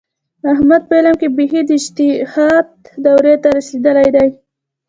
احمد 0.51 0.81
په 0.89 0.93
علم 0.97 1.15
کې 1.21 1.27
بیخي 1.37 1.61
د 1.65 1.69
اجتهاد 1.79 2.67
دورې 3.05 3.35
ته 3.41 3.47
رسېدلی 3.57 4.07
دی. 4.15 4.27